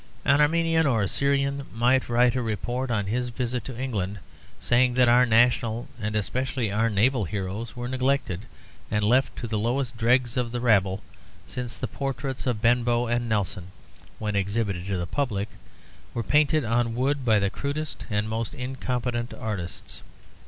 [0.25, 4.17] An Armenian or a Syrian might write a report on his visit to England,
[4.59, 8.47] saying that our national and especially our naval heroes were neglected,
[8.89, 11.01] and left to the lowest dregs of the rabble;
[11.45, 13.67] since the portraits of Benbow and Nelson,
[14.17, 15.49] when exhibited to the public,
[16.15, 20.01] were painted on wood by the crudest and most incompetent artists.